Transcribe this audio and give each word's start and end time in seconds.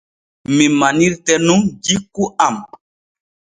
Mi 0.55 0.65
manirte 0.79 1.33
nun 1.45 1.61
jikku 1.91 2.23
am. 2.49 2.57